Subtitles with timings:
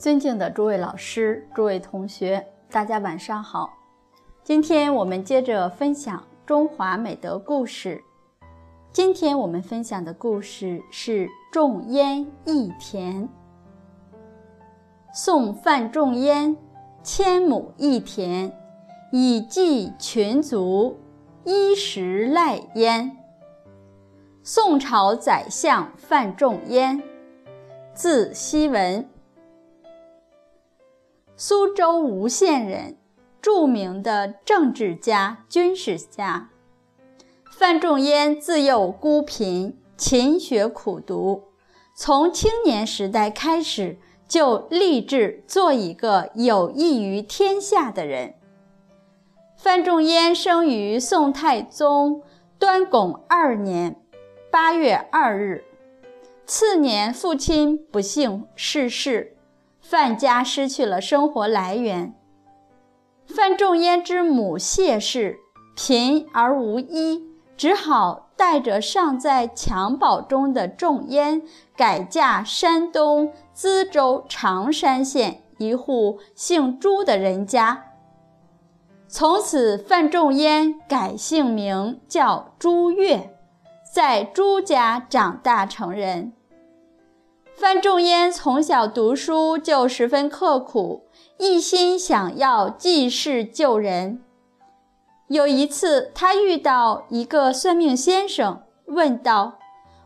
[0.00, 3.70] 尊敬的诸位老师、诸位同学，大家晚上好。
[4.42, 8.02] 今天我们接着分享中华美德故事。
[8.90, 13.28] 今天我们分享的故事是种烟益田。
[15.12, 16.56] 宋范仲淹
[17.02, 18.50] 千亩一田，
[19.12, 20.98] 以济群族，
[21.44, 23.18] 衣食赖焉。
[24.42, 27.02] 宋朝宰相范仲淹，
[27.92, 29.06] 字希文。
[31.42, 32.98] 苏州吴县人，
[33.40, 36.50] 著名的政治家、军事家。
[37.50, 41.44] 范仲淹自幼孤贫，勤学苦读，
[41.94, 43.96] 从青年时代开始
[44.28, 48.34] 就立志做一个有益于天下的人。
[49.56, 52.22] 范仲淹生于宋太宗
[52.58, 53.96] 端拱二年
[54.50, 55.64] 八月二日，
[56.44, 59.38] 次年父亲不幸逝世。
[59.90, 62.14] 范家失去了生活来源。
[63.26, 65.40] 范仲淹之母谢氏
[65.74, 71.42] 贫而无依，只好带着尚在襁褓中的仲淹，
[71.76, 77.86] 改嫁山东淄州常山县一户姓朱的人家。
[79.08, 83.36] 从此，范仲淹改姓名叫朱越，
[83.92, 86.34] 在朱家长大成人。
[87.60, 91.04] 范仲淹从小读书就十分刻苦，
[91.36, 94.22] 一心想要济世救人。
[95.28, 99.58] 有一次，他遇到一个算命先生，问道：“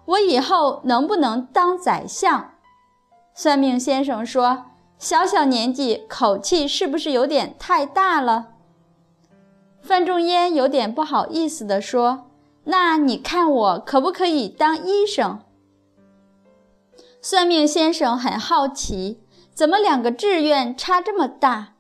[0.07, 2.55] 我以后能不能当宰相？”
[3.37, 4.65] 算命先生说
[4.99, 8.47] ：“小小年纪，口气是不是有点太大了？”
[9.81, 12.27] 范仲淹有点不好意思地说
[12.67, 15.39] ：“那你看我可不可以当医生？”
[17.25, 19.22] 算命先生很好奇，
[19.55, 21.73] 怎么两个志愿差这么大？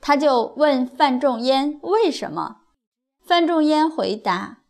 [0.00, 2.60] 他就问范仲淹为什么。
[3.22, 4.60] 范仲淹回答：“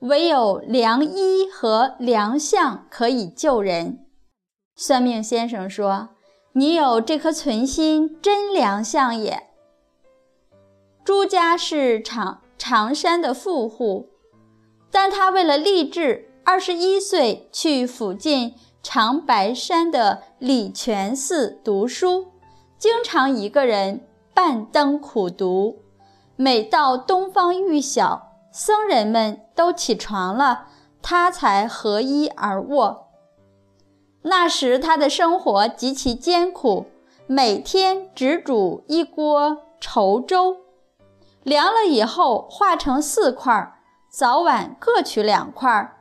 [0.00, 4.06] 唯有良医和良相可以救人。”
[4.74, 6.08] 算命先生说
[6.54, 9.50] ：“你有这颗存心，真良相也。”
[11.06, 14.08] 朱家是常常山的富户，
[14.90, 18.56] 但他为了励志，二十一岁去附近。
[18.82, 22.28] 长白山的礼泉寺读书，
[22.78, 25.82] 经常一个人半灯苦读。
[26.36, 30.68] 每到东方欲晓，僧人们都起床了，
[31.02, 33.08] 他才合衣而卧。
[34.22, 36.86] 那时他的生活极其艰苦，
[37.26, 40.56] 每天只煮一锅稠粥，
[41.42, 43.74] 凉了以后化成四块，
[44.08, 45.98] 早晚各取两块，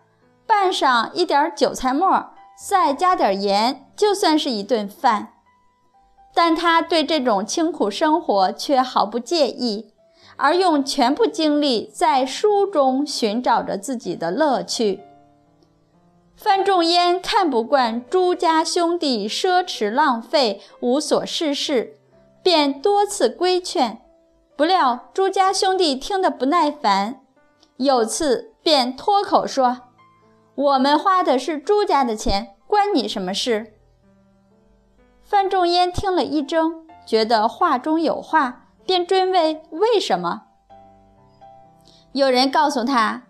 [0.47, 2.31] 拌上一点韭菜末。
[2.68, 5.34] 再加点盐，就算是一顿饭。
[6.34, 9.94] 但他对这种清苦生活却毫不介意，
[10.36, 15.02] 而用全部精力在书中寻找着自己的乐趣。
[16.36, 21.97] 范仲淹看不惯朱家兄弟奢侈浪费、无所事事，
[22.44, 24.02] 便多次规劝，
[24.56, 27.22] 不料朱家兄弟听得不耐烦，
[27.78, 29.89] 有次便脱口说。
[30.59, 33.75] 我们花的是朱家的钱，关你什么事？
[35.24, 40.47] 范仲淹听了一怔，觉得话中有话，便追问为什么。
[42.12, 43.24] 有人告诉他：“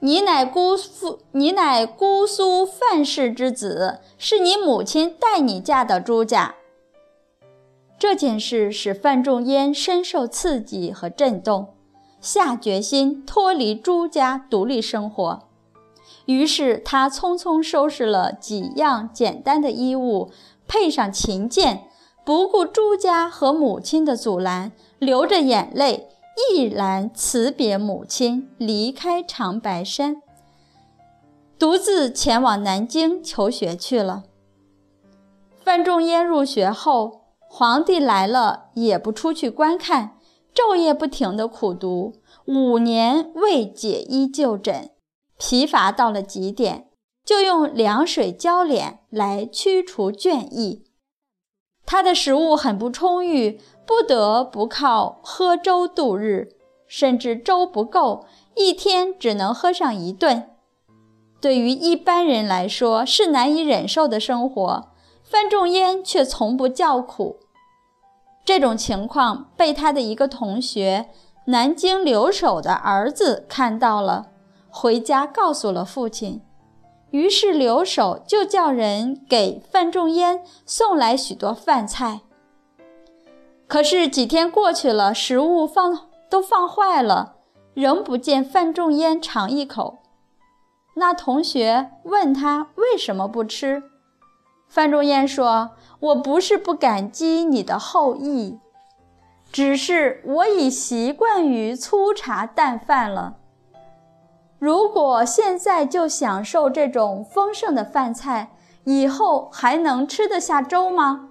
[0.00, 6.56] 你乃姑父，你乃姑苏范氏之子，是你母亲带你嫁到朱家。”
[7.98, 11.76] 这件事使范仲淹深受刺激和震动，
[12.20, 15.47] 下决心脱离朱家，独立生活。
[16.28, 20.30] 于是他匆匆收拾了几样简单的衣物，
[20.66, 21.84] 配上琴剑，
[22.22, 26.10] 不顾朱家和母亲的阻拦，流着眼泪，
[26.52, 30.20] 毅然辞别母亲，离开长白山，
[31.58, 34.24] 独自前往南京求学去了。
[35.64, 40.18] 范仲淹入学后，皇帝来了也不出去观看，
[40.54, 42.12] 昼夜不停地苦读，
[42.44, 44.90] 五年未解衣就诊。
[45.38, 46.88] 疲乏到了极点，
[47.24, 50.84] 就用凉水浇脸来驱除倦意。
[51.86, 56.50] 他的食物很不充裕，不得不靠喝粥度日，
[56.86, 58.26] 甚至粥不够，
[58.56, 60.50] 一天只能喝上一顿。
[61.40, 64.90] 对于一般人来说是难以忍受的生活，
[65.22, 67.38] 范仲淹却从不叫苦。
[68.44, 71.08] 这种情况被他的一个同学，
[71.46, 74.26] 南京留守的儿子看到了。
[74.80, 76.40] 回家告诉了父亲，
[77.10, 82.20] 于是留守就叫人给范仲淹送来许多饭菜。
[83.66, 87.34] 可是几天过去了，食物放都放坏了，
[87.74, 89.98] 仍不见范仲淹尝一口。
[90.94, 93.82] 那同学问他为什么不吃，
[94.68, 98.60] 范仲淹说：“我不是不感激你的厚意，
[99.50, 103.38] 只是我已习惯于粗茶淡饭了。”
[104.58, 108.50] 如果现在就享受这种丰盛的饭菜，
[108.84, 111.28] 以后还能吃得下粥吗？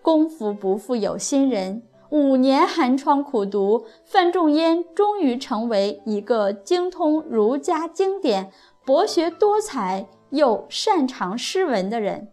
[0.00, 8.52] 功夫不负有心人，五年寒窗苦读，范仲淹终于成为一个精通儒家经典、
[8.84, 12.28] 博学多才又擅长诗文的人。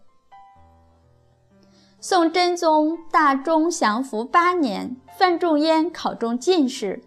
[1.99, 7.01] 宋真宗大中祥符八年，范仲淹考中进士，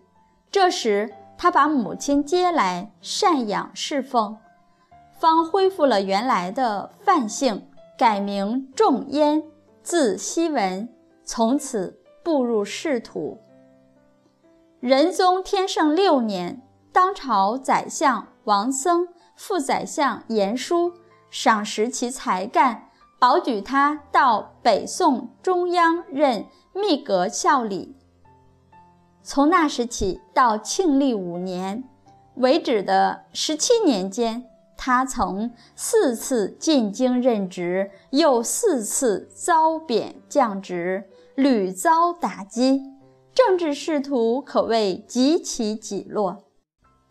[0.50, 1.14] 这时。
[1.42, 4.38] 他把母亲接来赡养侍奉，
[5.18, 7.66] 方恢复了原来的范姓，
[7.98, 9.42] 改名仲淹，
[9.82, 10.88] 字希文，
[11.24, 13.38] 从此步入仕途。
[14.78, 16.62] 仁宗天圣六年，
[16.92, 20.92] 当朝宰相王僧、副宰相严叔
[21.28, 22.88] 赏识其才干，
[23.18, 27.96] 保举他到北宋中央任秘阁校理。
[29.24, 31.84] 从那时起到庆历五年
[32.34, 34.44] 为止的十七年间，
[34.76, 41.04] 他曾四次进京任职，又四次遭贬降职，
[41.36, 42.82] 屡遭打击，
[43.32, 46.44] 政治仕途可谓极其起落。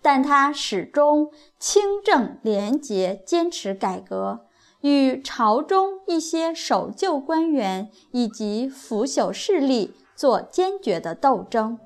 [0.02, 1.30] 但他始终
[1.60, 4.48] 清正廉洁，坚持改革，
[4.82, 11.80] 与朝中一些守旧官员以及腐朽势力做坚决的斗争。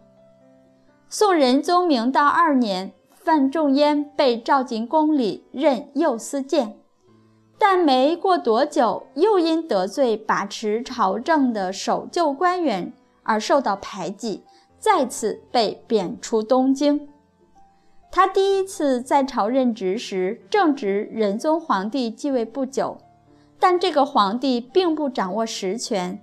[1.17, 6.75] 宋仁宗明道二年，范仲淹被召进宫里任右司谏，
[7.57, 12.91] 但没过多久，又因得罪把持朝政的守旧官员
[13.23, 14.44] 而受到排挤，
[14.77, 17.07] 再次被贬出东京。
[18.12, 22.97] 他第一次在朝任职时，正值仁宗皇帝继位不久，
[23.57, 26.21] 但这个皇帝并不掌握实权，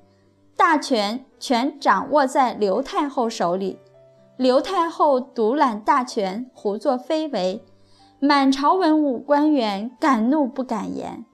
[0.55, 3.79] 大权全掌握在刘太后手里。
[4.43, 7.65] 刘太后独揽大权，胡作非为，
[8.19, 11.25] 满朝文武官员敢怒不敢言。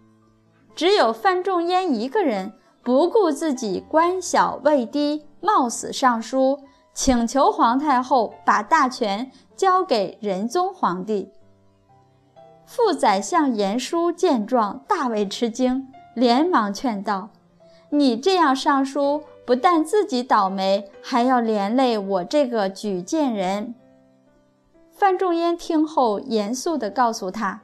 [0.76, 2.52] 只有范仲淹一个人
[2.82, 6.60] 不顾自己官小位低，冒死上书
[6.92, 11.30] 请求皇太后把大权交给仁宗皇帝。
[12.66, 17.30] 副宰相严叔见状大为吃惊，连忙劝道
[17.88, 23.74] ：“你这样上书。”不但自己倒霉，还要连累我这个举荐人。
[24.92, 27.62] 范仲淹听后，严肃地告诉他：“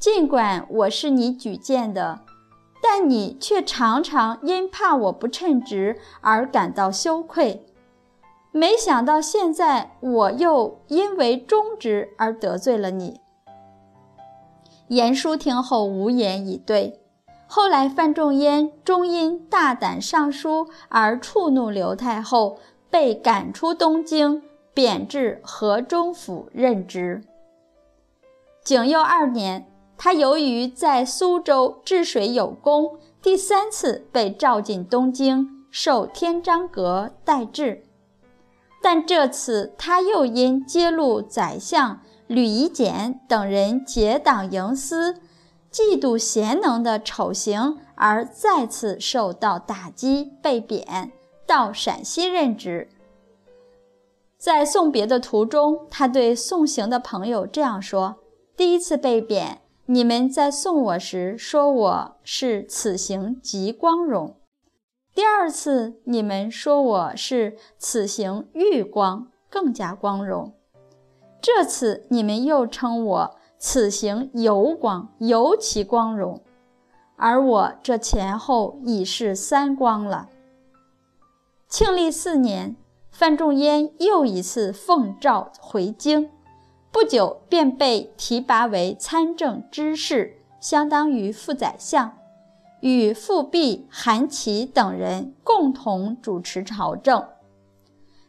[0.00, 2.22] 尽管我是你举荐的，
[2.82, 7.64] 但你却常常因怕我不称职而感到羞愧。
[8.50, 13.20] 没想到现在我又因为忠直而得罪了你。”
[14.90, 17.05] 严叔听后无言以对。
[17.46, 22.58] 后来，范仲淹终因大胆上书而触怒刘太后，
[22.90, 24.42] 被赶出东京，
[24.74, 27.22] 贬至河中府任职。
[28.64, 37.84] 景佑二年，他由于在苏州治水有功，第三次被召进东京，受天章阁待制。
[38.82, 45.20] 但这次他又因揭露宰相吕夷简等人结党营私。
[45.76, 51.12] 嫉妒贤能的丑行，而再次受到打击，被贬
[51.46, 52.88] 到陕西任职。
[54.38, 58.16] 在送别的途中，他对送行的朋友这样说
[58.56, 64.30] ：“第一次被贬，你们在送我时说我是此行极光荣；
[65.14, 70.52] 第二次，你们说我是此行愈光，更加光荣；
[71.42, 73.36] 这次，你们又称我。”
[73.68, 76.40] 此行尤光，尤其光荣，
[77.16, 80.28] 而我这前后已是三光了。
[81.68, 82.76] 庆历四年，
[83.10, 86.30] 范仲淹又一次奉诏回京，
[86.92, 92.16] 不久便被提拔为参政知事，相当于副宰相，
[92.78, 97.26] 与富弼、韩琦等人共同主持朝政。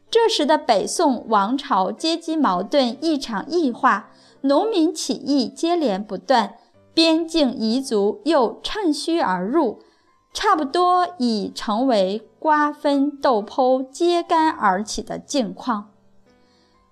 [0.10, 4.10] 这时的北宋王朝阶级矛盾异常异化。
[4.41, 6.56] 农民起义接连不断，
[6.94, 9.79] 边境彝族又趁虚而入，
[10.34, 15.91] 差不多已成为瓜分豆剖、揭竿而起的境况。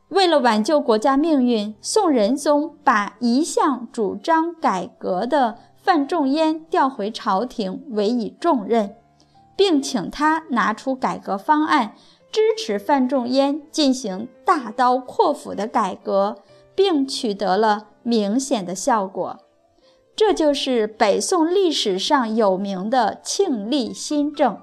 [0.10, 8.96] 为了挽救国家命运，宋仁宗把一向主张改革的范仲淹调回朝廷，委以重任，
[9.56, 11.96] 并请他拿出改革方案，
[12.32, 16.38] 支持范仲淹进行大刀阔斧的改革，
[16.76, 19.40] 并取得了明显的效果。
[20.16, 24.58] 这就是北宋历史上有名的庆历新政。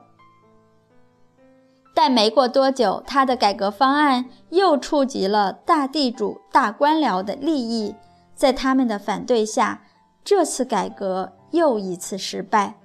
[1.95, 7.95] 但没过多久，他的改革方案又触及了大地主、大官僚的利益，
[8.35, 9.83] 在他们的反对下，
[10.25, 12.79] 这次改革又一次失败。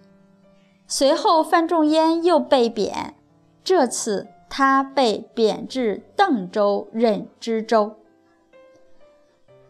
[0.87, 3.15] 随后，范仲淹又被贬，
[3.63, 7.95] 这次他被贬至邓州任知州。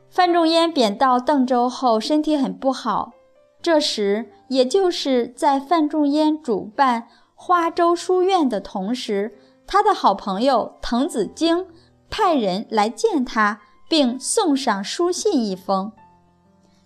[0.10, 3.14] 范仲淹贬到邓州后，身体很不好。
[3.62, 7.08] 这时，也就是在范仲淹主办。
[7.36, 9.38] 花州书院的同时，
[9.68, 11.68] 他的好朋友滕子京
[12.10, 15.92] 派人来见他，并送上书信一封。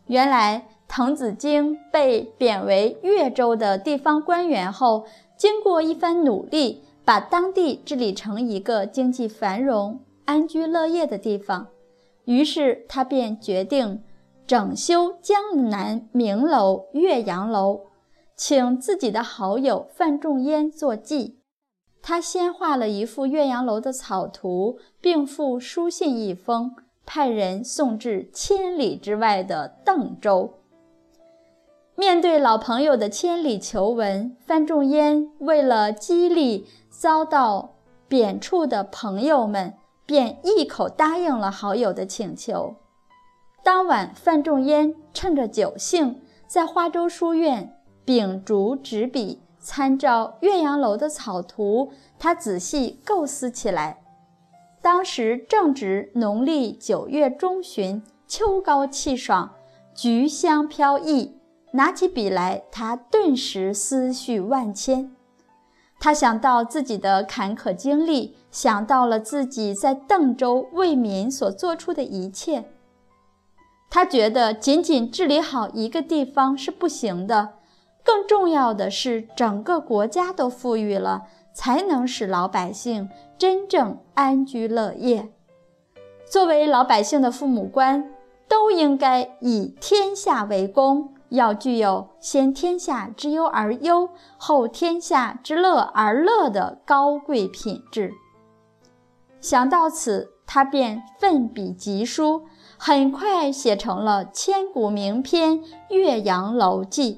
[0.08, 5.06] 原来，滕子京被贬为越州的地方官员后，
[5.38, 11.68] 经过一番努力，把当地治理成一个经济繁荣、安居乐业的地方。
[12.26, 14.04] 于是，他便决定
[14.46, 17.82] 整修江南名楼岳阳楼。
[18.36, 21.38] 请自己的好友范仲淹作记，
[22.02, 26.74] 他先画了一幅岳阳楼的草图，并附书信一封，
[27.06, 30.56] 派人送至千里之外的邓州。
[31.96, 37.76] 面对老朋友的千里求文，范仲淹为了激励遭到
[38.08, 42.76] 贬黜的朋友们，便一口答应了好友的请求。
[43.64, 47.78] 当晚，范仲淹趁着酒兴，在花州书院。
[48.04, 54.02] 秉烛执笔，参照岳阳楼的草图，他仔细构思起来。
[54.82, 59.54] 当时正值农历九月中旬，秋高气爽，
[59.94, 61.38] 菊香飘逸。
[61.74, 65.16] 拿起笔来，他顿时思绪万千。
[66.04, 72.66] 他想到自己的坎坷经历，想到了自己在邓州为民所做出的一切。
[73.88, 77.50] 他觉得仅仅治理好一个地方是不行的。
[78.04, 85.30] 更重要的是，整个国家都富裕了，才能使老百姓真正安居乐业。
[86.26, 88.10] 作为老百姓的父母官，
[88.48, 98.14] 都应该以天下为公，要具有先天下之忧而忧，后天下之乐而乐的高贵品质。
[99.40, 102.44] 想到此，他便奋笔疾书，
[102.78, 105.60] 很快写成了千古名篇
[105.90, 107.16] 《岳阳楼记》。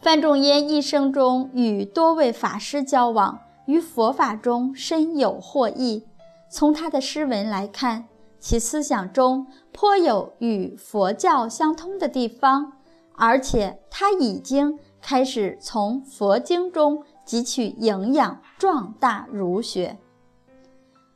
[0.00, 6.08] 范仲淹一生中与多位法师交往，于佛法中深有获益。
[6.50, 8.06] 从他的诗文来看，
[8.40, 12.72] 其思想中颇有与佛教相通的地方，
[13.16, 19.98] 而且他已经开始从佛经中汲取营养，壮大儒学。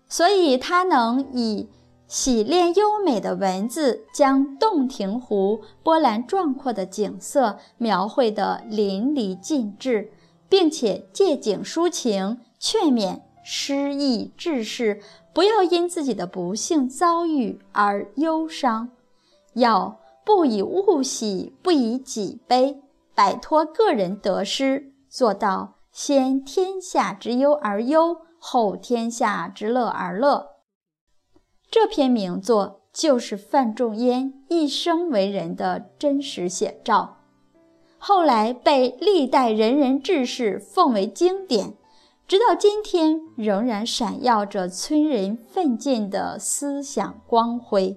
[0.08, 1.68] 所以，他能以。
[2.08, 10.12] 洗练优美的文字，将洞庭湖波澜壮阔的景色描绘得淋漓尽致，
[10.48, 15.00] 并且借景抒情，劝勉失意志士
[15.36, 18.88] 不要因自己的不幸遭遇而忧伤，
[19.52, 22.80] 要不以物喜，不以己悲，
[23.14, 30.46] 摆脱个人得失，做到先天下之忧而忧，后天下之乐而乐。
[31.70, 37.18] 这篇名作就是范仲淹一生为人的真实写照，
[37.98, 41.74] 后来被历代仁人志士奉为经典，
[42.28, 47.96] 直到今天仍然闪耀着催人奋进的思想光辉。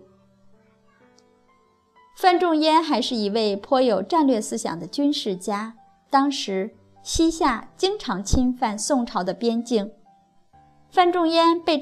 [2.15, 5.75] 范仲淹还是一位颇有战略思想的军事家，
[6.09, 9.91] 当时西夏经常侵犯宋朝的边境，
[10.89, 11.81] 范仲淹被。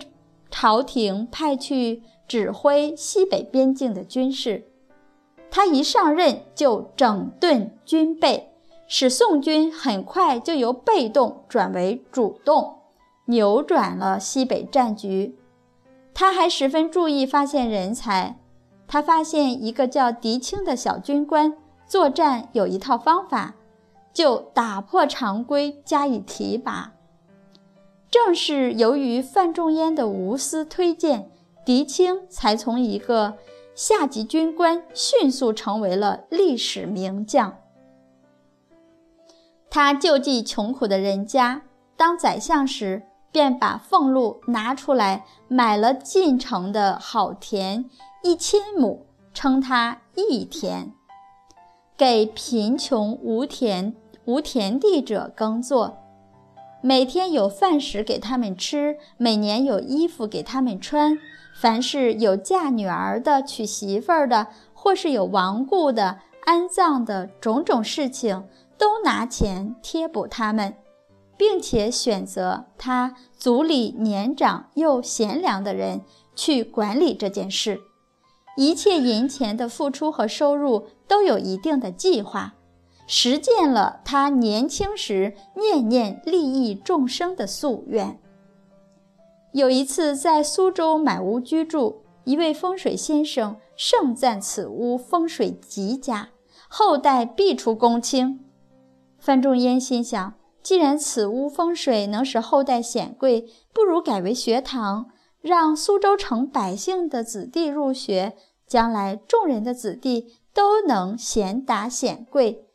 [0.50, 4.63] 朝廷派去指挥西北边境的军事，
[5.51, 8.54] 他一上任就整顿军备，
[8.88, 12.79] 使宋军很快就由被动转为主动，
[13.25, 15.38] 扭转了西北战局。
[16.13, 18.39] 他还十分注意发现人才，
[18.88, 23.56] 他发现一个叫狄青的小军官作战有一套方法，
[24.13, 26.94] 就打破常规加以提拔。
[28.10, 31.29] 正是由于范仲淹的无私推荐，
[31.65, 33.36] 狄青才从一个
[33.75, 37.58] 下级军官迅速成为了历史名将。
[39.69, 41.62] 他救济穷苦的人家，
[41.95, 47.86] 当宰相时便把俸禄拿出来买了进城的好田
[48.24, 50.93] 一千亩，称他义田，
[51.95, 53.93] 给贫穷无田
[54.25, 55.97] 无田地者耕作。
[56.81, 61.17] 每天有饭食给他们吃，每年有衣服给他们穿。
[61.59, 68.43] 凡是有嫁女儿的、娶媳妇儿的，或是有亡故的、安葬的种种事情，
[68.77, 70.75] 都拿钱贴补他们。
[71.38, 76.01] 并且选择他族里年长又贤良的人
[76.36, 77.79] 去管理这件事，
[78.57, 82.55] 一切银钱的付出和收入都有一定的计划，
[83.05, 88.19] 实践了他年轻时念念利益众生的夙愿。
[89.53, 96.29] 有一次在苏州买屋居住，一位风水先生盛赞此屋风水极佳，
[96.67, 98.43] 后代必出公卿。
[99.27, 100.36] 范仲淹心想。
[100.63, 105.07] 既然此屋风水能使后代显贵，不如改为学堂，
[105.41, 112.67] 让苏州城百姓的子弟入学，将来众人的子弟都能显达显贵，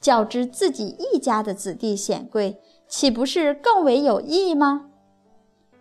[0.00, 4.90] 较之自己一家的子弟显贵，岂不是更为有益吗？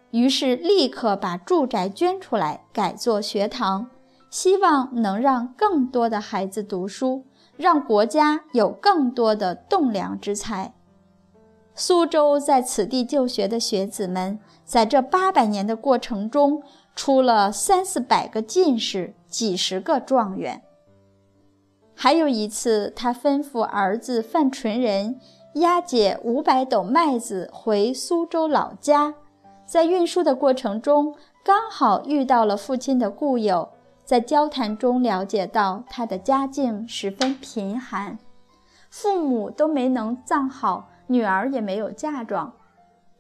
[0.10, 3.92] 于是立刻把住宅捐出来，改作学堂，
[4.32, 7.26] 希望能让更多的孩子读书，
[7.58, 10.74] 让国家有更多的栋梁之才。
[11.74, 16.64] 苏州在此地就学的学子们，在这八百年的过程中，
[16.96, 20.62] 出了三四百个进士，几十个状元。
[21.94, 25.20] 还有一次，他吩咐儿子范纯仁
[25.56, 29.16] 押解五百斗麦子回苏州老家，
[29.66, 33.70] 在运输的过程中，刚好遇到了父亲的故友，
[34.06, 38.18] 在交谈中了解到他的家境十分贫寒，
[38.90, 40.90] 父母都没能葬好。
[41.08, 42.52] 女儿也没有嫁妆，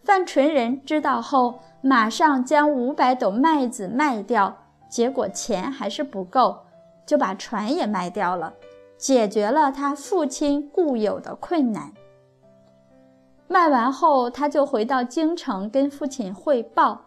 [0.03, 4.57] 范纯仁知道后，马上将五百斗麦子卖掉，
[4.89, 6.57] 结果钱还是不够，
[7.05, 8.53] 就把船也卖掉了，
[8.97, 11.91] 解决了他父亲固有的困难。
[13.47, 17.01] 卖完后，他就回到京城跟父亲汇报。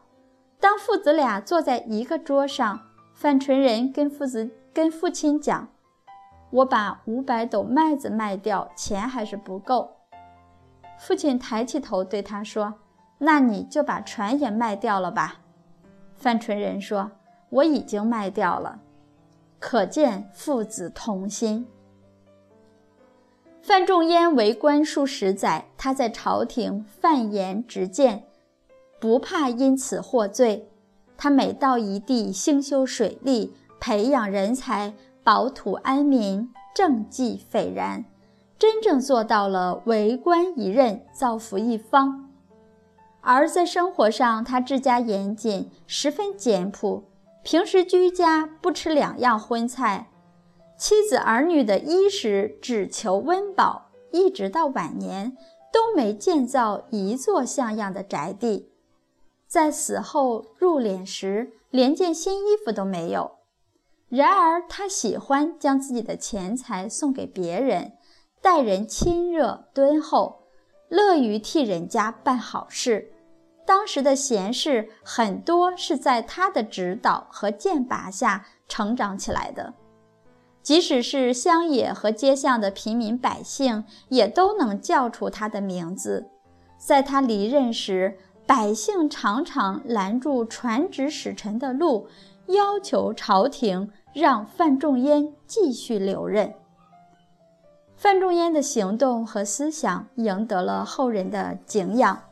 [0.61, 2.81] 当父子俩坐在一个桌上，
[3.21, 5.67] 范纯仁跟父子跟父亲讲
[6.51, 9.91] ：“我把五百斗麦子卖掉，钱还是不够。”
[11.01, 12.75] 父亲抬起头对他说
[13.19, 15.41] ：“那你就把船也卖掉了吧。”
[16.15, 17.11] 范纯仁说
[17.51, 18.79] ：“我已经卖掉了。”
[19.59, 21.67] 可见父子同心。
[23.61, 28.23] 范仲淹为官数十载，他在朝廷犯言直谏，
[29.01, 30.71] 不怕因此获罪。
[31.19, 38.05] 他每到一地，兴修水利，培养人才，保土安民，政绩斐然。
[38.57, 42.31] 真正做到了为官一任，造福一方。
[43.21, 47.03] 而在生活上，他治家严谨，十分简朴。
[47.43, 50.11] 平时居家不吃两样荤菜，
[50.77, 55.37] 妻子儿女的衣食只求温饱，一直到晚年
[55.73, 58.71] 都没建造一座像样的宅地。
[59.49, 63.33] 在死后入殓时，连件新衣服都没有。
[64.11, 67.93] 然而，他喜欢将自己的钱财送给别人。
[68.41, 70.45] 待人亲热敦厚，
[70.89, 73.11] 乐于替人家办好事。
[73.67, 79.75] 当时的贤士很多是在他的指导和剑拔下成长起来的，
[80.63, 86.31] 即使是乡野和街巷的平民百姓，也都能叫出他的名字。
[86.79, 88.17] 在他离任时，
[88.49, 92.09] 百姓常常拦住传旨使臣的路，
[92.47, 96.55] 要求朝廷让范仲淹继续留任。
[97.95, 102.23] 范仲淹的行动和思想赢得了后人的敬仰。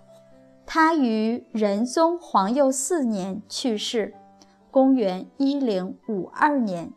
[0.64, 4.14] 他于仁宗皇佑四年去世，
[4.70, 6.94] 公元一零五二年，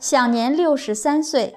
[0.00, 1.54] 享年六十三岁。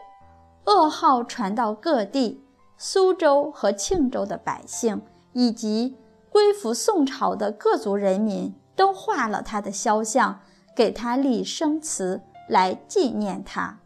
[0.65, 2.43] 噩耗传到各地，
[2.77, 5.01] 苏州和庆州的百姓
[5.37, 5.95] 以及
[6.31, 10.39] 归附宋朝的各族人民都画了他的肖像，
[10.75, 13.77] 给他立生祠来纪念他。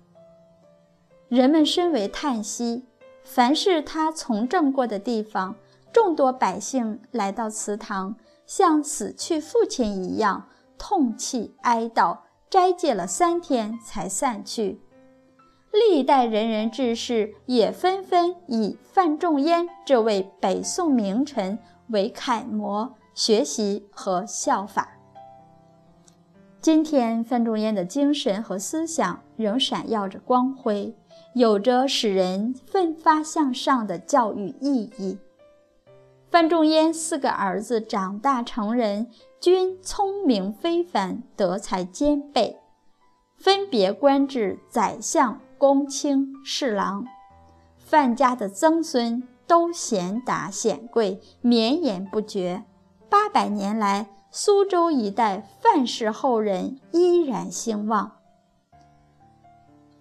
[1.28, 2.86] 人们深为叹息。
[3.24, 5.56] 凡是他从政过的地方，
[5.92, 14.82] 众多百姓来到祠堂，像死去父亲一样痛泣哀悼，斋戒了三天才散去。
[15.72, 21.58] 历代仁人志士也纷纷以范仲淹这位北宋名臣
[21.88, 24.98] 为楷模，学习和效法。
[26.60, 30.94] 今天，范仲淹的精神和思想仍闪耀着光辉。
[31.34, 35.18] 有着使人奋发向上的教育意义。
[36.30, 39.08] 范仲淹四个儿子长大成人，
[39.40, 42.58] 均聪明非凡，德才兼备，
[43.38, 47.06] 分别官至宰相、公卿、侍郎。
[47.78, 52.64] 范家的曾孙都贤达显贵，绵延不绝。
[53.08, 58.14] 八百年来，苏州一带范氏后人依然兴旺。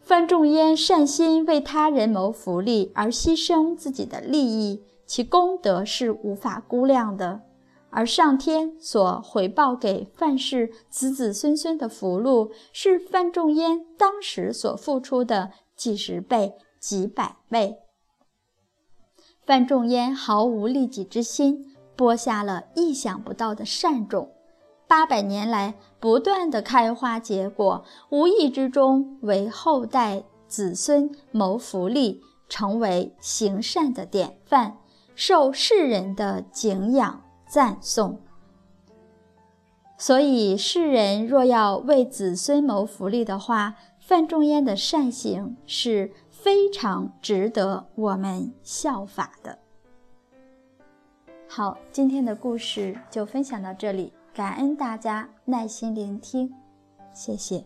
[0.01, 4.83] 范仲淹善心为他人谋福利而牺牲自己的利益。
[5.05, 7.43] 其功德是无法估量的，
[7.91, 17.79] 而上天所回报给范氏子子孙孙的福禄，是范仲淹当时所付出的几十倍、几百倍。
[19.45, 24.31] 范仲淹毫无利己之心，播下了意想不到的善种，
[24.87, 34.77] 八百年来不断的开花结果，无意之中为后代子孙谋福利，成为行善的典范。
[35.17, 38.21] 受世人的敬仰赞颂，
[39.99, 49.59] 所以世人若要为子孙谋福利的话，范仲淹的善行是非常值得我们效法的。
[51.49, 56.55] 好，今天的故事就分享到这里，感恩大家耐心聆听，
[57.13, 57.65] 谢谢。